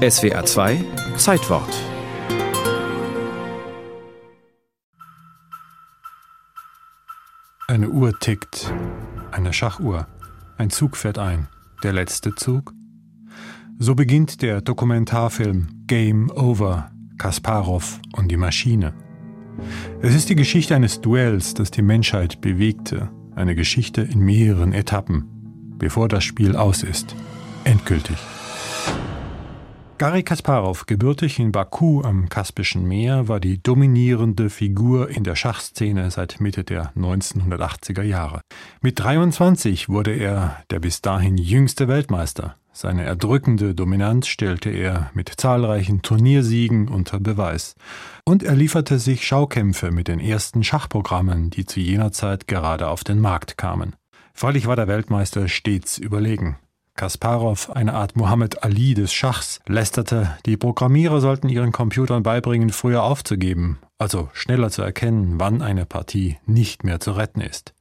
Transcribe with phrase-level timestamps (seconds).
[0.00, 0.82] SWA 2
[1.18, 1.68] Zeitwort
[7.68, 8.72] Eine Uhr tickt,
[9.30, 10.06] eine Schachuhr.
[10.56, 11.48] Ein Zug fährt ein.
[11.82, 12.72] Der letzte Zug?
[13.78, 18.94] So beginnt der Dokumentarfilm Game Over, Kasparov und die Maschine.
[20.00, 25.74] Es ist die Geschichte eines Duells, das die Menschheit bewegte, eine Geschichte in mehreren Etappen,
[25.76, 27.14] bevor das Spiel aus ist.
[27.64, 28.16] Endgültig.
[30.00, 36.10] Garry Kasparov, gebürtig in Baku am Kaspischen Meer, war die dominierende Figur in der Schachszene
[36.10, 38.40] seit Mitte der 1980er Jahre.
[38.80, 42.56] Mit 23 wurde er der bis dahin jüngste Weltmeister.
[42.72, 47.74] Seine erdrückende Dominanz stellte er mit zahlreichen Turniersiegen unter Beweis.
[48.24, 53.04] Und er lieferte sich Schaukämpfe mit den ersten Schachprogrammen, die zu jener Zeit gerade auf
[53.04, 53.96] den Markt kamen.
[54.32, 56.56] Freilich war der Weltmeister stets überlegen.
[56.96, 63.02] Kasparov, eine Art Muhammad Ali des Schachs, lästerte, die Programmierer sollten ihren Computern beibringen, früher
[63.02, 67.74] aufzugeben, also schneller zu erkennen, wann eine Partie nicht mehr zu retten ist.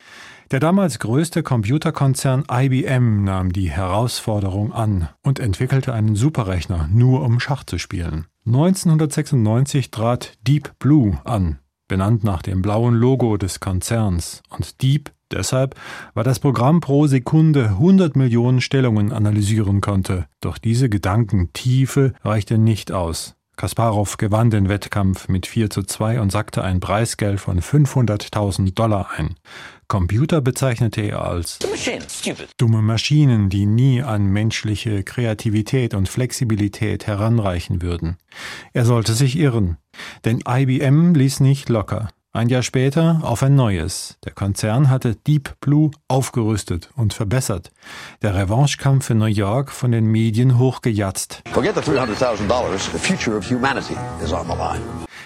[0.51, 7.39] Der damals größte Computerkonzern IBM nahm die Herausforderung an und entwickelte einen Superrechner nur um
[7.39, 8.25] Schach zu spielen.
[8.47, 15.75] 1996 trat Deep Blue an, benannt nach dem blauen Logo des Konzerns, und Deep Deshalb,
[16.13, 20.25] weil das Programm pro Sekunde 100 Millionen Stellungen analysieren konnte.
[20.41, 23.35] Doch diese Gedankentiefe reichte nicht aus.
[23.59, 29.09] Kasparov gewann den Wettkampf mit 4 zu 2 und sackte ein Preisgeld von 500.000 Dollar
[29.17, 29.35] ein.
[29.89, 31.59] Computer bezeichnete er als
[32.57, 38.15] dumme Maschinen, die nie an menschliche Kreativität und Flexibilität heranreichen würden.
[38.71, 39.75] Er sollte sich irren,
[40.23, 42.07] denn IBM ließ nicht locker.
[42.31, 44.19] Ein Jahr später auf ein neues.
[44.23, 47.71] Der Konzern hatte Deep Blue aufgerüstet und verbessert.
[48.21, 51.41] Der Revanchekampf in New York von den Medien hochgejatzt.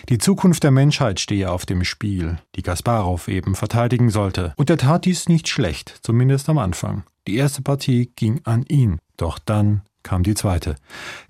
[0.10, 4.54] Die Zukunft der Menschheit stehe auf dem Spiel, die Kasparov eben verteidigen sollte.
[4.56, 7.04] Und er tat dies nicht schlecht, zumindest am Anfang.
[7.28, 9.00] Die erste Partie ging an ihn.
[9.18, 10.76] Doch dann kam die zweite.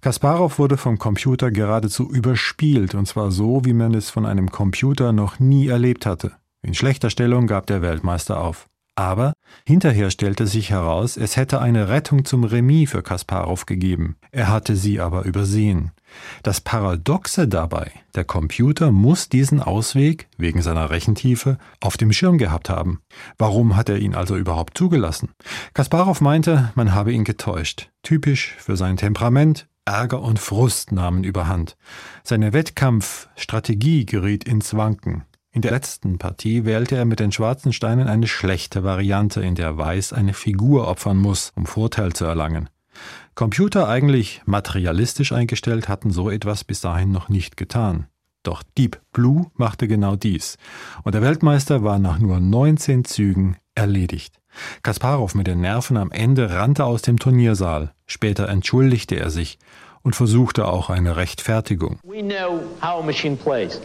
[0.01, 5.13] Kasparov wurde vom Computer geradezu überspielt, und zwar so, wie man es von einem Computer
[5.13, 6.33] noch nie erlebt hatte.
[6.61, 8.67] In schlechter Stellung gab der Weltmeister auf.
[8.95, 9.33] Aber
[9.65, 14.17] hinterher stellte sich heraus, es hätte eine Rettung zum Remis für Kasparov gegeben.
[14.31, 15.91] Er hatte sie aber übersehen.
[16.43, 22.69] Das Paradoxe dabei, der Computer muss diesen Ausweg, wegen seiner Rechentiefe, auf dem Schirm gehabt
[22.69, 23.01] haben.
[23.37, 25.29] Warum hat er ihn also überhaupt zugelassen?
[25.73, 27.89] Kasparov meinte, man habe ihn getäuscht.
[28.01, 31.75] Typisch für sein Temperament, Ärger und Frust nahmen überhand.
[32.23, 35.25] Seine Wettkampfstrategie geriet ins Wanken.
[35.51, 39.77] In der letzten Partie wählte er mit den schwarzen Steinen eine schlechte Variante, in der
[39.77, 42.69] Weiß eine Figur opfern muss, um Vorteil zu erlangen.
[43.35, 48.07] Computer eigentlich materialistisch eingestellt hatten so etwas bis dahin noch nicht getan.
[48.43, 50.57] Doch Deep Blue machte genau dies.
[51.03, 54.39] Und der Weltmeister war nach nur 19 Zügen erledigt.
[54.83, 57.93] Kasparov mit den Nerven am Ende rannte aus dem Turniersaal.
[58.05, 59.57] Später entschuldigte er sich
[60.03, 61.99] und versuchte auch eine Rechtfertigung.
[62.03, 63.79] We know how a machine plays.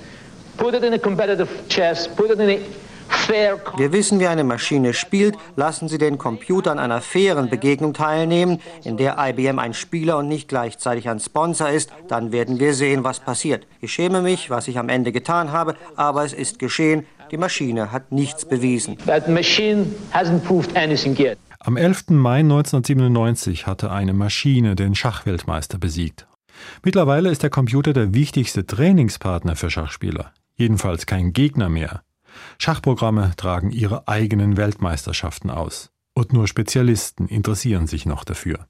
[0.57, 2.59] Put it in a competitive chess, put it in a
[3.29, 5.37] wir wissen, wie eine Maschine spielt.
[5.57, 10.29] Lassen Sie den Computer an einer fairen Begegnung teilnehmen, in der IBM ein Spieler und
[10.29, 11.91] nicht gleichzeitig ein Sponsor ist.
[12.09, 13.67] Dann werden wir sehen, was passiert.
[13.81, 17.07] Ich schäme mich, was ich am Ende getan habe, aber es ist geschehen.
[17.31, 18.97] Die Maschine hat nichts bewiesen.
[21.61, 22.05] Am 11.
[22.09, 26.27] Mai 1997 hatte eine Maschine den Schachweltmeister besiegt.
[26.83, 32.03] Mittlerweile ist der Computer der wichtigste Trainingspartner für Schachspieler jedenfalls kein Gegner mehr.
[32.59, 35.91] Schachprogramme tragen ihre eigenen Weltmeisterschaften aus.
[36.15, 38.67] Und nur Spezialisten interessieren sich noch dafür.